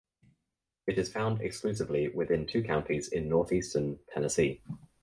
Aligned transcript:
It 0.87 0.97
is 0.97 1.11
found 1.13 1.41
exclusively 1.41 2.07
within 2.07 2.47
two 2.47 2.63
counties 2.63 3.09
in 3.09 3.29
northeastern 3.29 3.99
Tennessee. 4.11 4.63